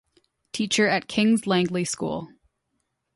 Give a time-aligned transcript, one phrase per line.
[0.51, 2.29] Teacher at Kings Langley School.